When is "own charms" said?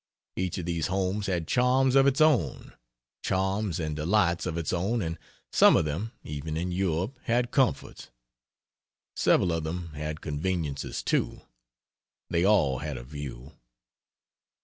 2.19-3.79